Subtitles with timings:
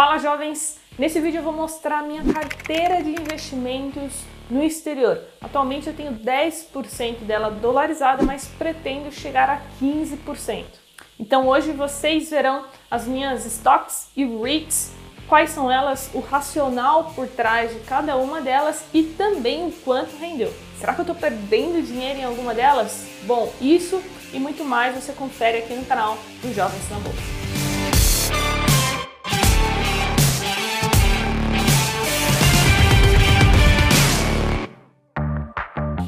[0.00, 0.78] Fala jovens!
[0.98, 5.20] Nesse vídeo eu vou mostrar a minha carteira de investimentos no exterior.
[5.42, 10.64] Atualmente eu tenho 10% dela dolarizada, mas pretendo chegar a 15%.
[11.18, 14.90] Então hoje vocês verão as minhas stocks e REITs,
[15.28, 20.16] quais são elas, o racional por trás de cada uma delas e também o quanto
[20.16, 20.50] rendeu.
[20.78, 23.06] Será que eu estou perdendo dinheiro em alguma delas?
[23.24, 27.39] Bom, isso e muito mais você confere aqui no canal do Jovens na Bolsa.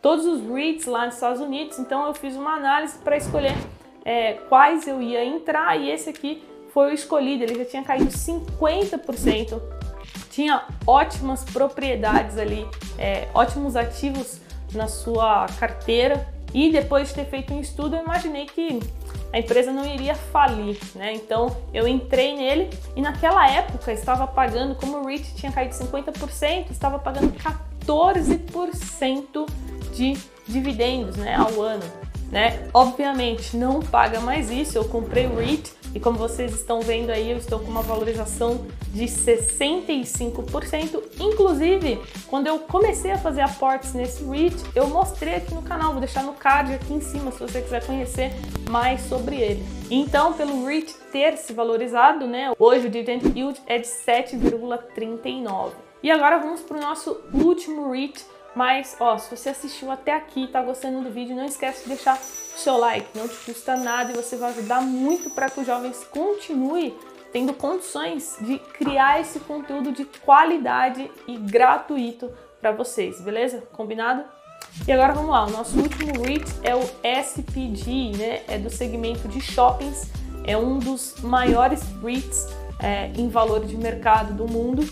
[0.00, 3.52] todos os REITs lá nos Estados Unidos, então eu fiz uma análise para escolher
[4.06, 6.42] é, quais eu ia entrar e esse aqui
[6.72, 9.60] foi o escolhido, ele já tinha caído 50%,
[10.30, 12.66] tinha ótimas propriedades ali,
[12.98, 14.40] é, ótimos ativos
[14.72, 16.26] na sua carteira.
[16.54, 18.78] E depois de ter feito um estudo, eu imaginei que
[19.32, 21.14] a empresa não iria falir, né?
[21.14, 26.70] Então eu entrei nele e naquela época estava pagando, como o REIT tinha caído 50%,
[26.70, 27.32] estava pagando
[27.86, 29.48] 14%
[29.94, 31.84] de dividendos, né, ao ano,
[32.30, 32.68] né?
[32.74, 34.76] Obviamente não paga mais isso.
[34.76, 38.66] Eu comprei o REIT e como vocês estão vendo aí, eu estou com uma valorização
[38.88, 41.02] de 65%.
[41.20, 46.00] Inclusive, quando eu comecei a fazer aportes nesse REIT, eu mostrei aqui no canal, vou
[46.00, 48.32] deixar no card aqui em cima se você quiser conhecer
[48.70, 49.62] mais sobre ele.
[49.90, 55.72] Então, pelo REIT ter se valorizado, né, hoje o dividend yield é de 7,39.
[56.02, 60.44] E agora vamos para o nosso último REIT, mas, ó, se você assistiu até aqui
[60.44, 63.76] e tá gostando do vídeo, não esquece de deixar o seu like, não te custa
[63.76, 66.94] nada e você vai ajudar muito para que os jovens continuem
[67.32, 72.30] tendo condições de criar esse conteúdo de qualidade e gratuito
[72.60, 73.62] para vocês, beleza?
[73.72, 74.22] Combinado?
[74.86, 78.42] E agora vamos lá, o nosso último REIT é o SPG, né?
[78.46, 80.10] É do segmento de shoppings,
[80.44, 84.86] é um dos maiores REITs é, em valor de mercado do mundo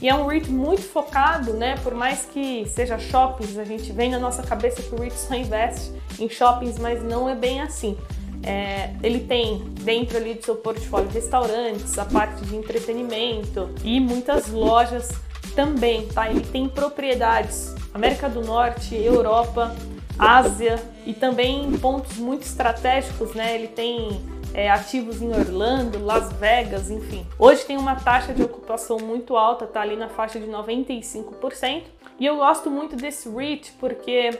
[0.00, 1.76] e é um REIT muito focado, né?
[1.82, 5.34] Por mais que seja shoppings, a gente vem na nossa cabeça que o REIT só
[5.34, 7.96] investe em shoppings, mas não é bem assim.
[8.42, 14.48] É, ele tem dentro ali do seu portfólio restaurantes, a parte de entretenimento e muitas
[14.48, 15.10] lojas
[15.54, 16.28] também, tá?
[16.28, 19.74] Ele tem propriedades América do Norte, Europa,
[20.18, 23.54] Ásia e também pontos muito estratégicos, né?
[23.54, 24.20] Ele tem
[24.54, 27.26] é, ativos em Orlando, Las Vegas, enfim.
[27.38, 31.82] Hoje tem uma taxa de ocupação muito alta, tá ali na faixa de 95%.
[32.20, 34.38] E eu gosto muito desse REIT porque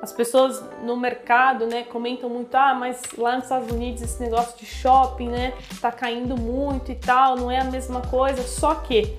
[0.00, 4.56] as pessoas no mercado, né, comentam muito, ah, mas lá nos Estados Unidos esse negócio
[4.56, 9.16] de shopping, né, tá caindo muito e tal, não é a mesma coisa, só que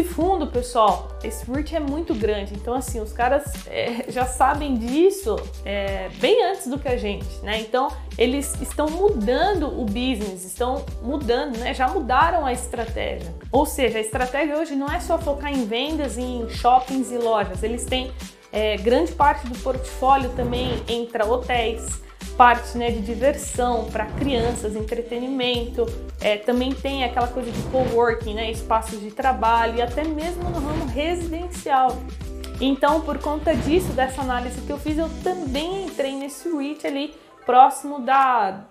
[0.00, 4.74] esse fundo, pessoal, esse REIT é muito grande, então assim, os caras é, já sabem
[4.74, 7.60] disso é, bem antes do que a gente, né?
[7.60, 11.74] Então eles estão mudando o business, estão mudando, né?
[11.74, 13.34] Já mudaram a estratégia.
[13.52, 17.62] Ou seja, a estratégia hoje não é só focar em vendas em shoppings e lojas,
[17.62, 18.10] eles têm
[18.52, 22.00] é, grande parte do portfólio também entra hotéis,
[22.36, 25.86] parte né, de diversão para crianças, entretenimento,
[26.20, 30.58] é, também tem aquela coisa de coworking, né, espaços de trabalho e até mesmo no
[30.58, 31.98] ramo residencial.
[32.60, 37.14] Então, por conta disso, dessa análise que eu fiz, eu também entrei nesse REIT ali
[37.46, 38.64] próximo da,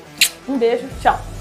[0.47, 1.33] Um beijo, tchau!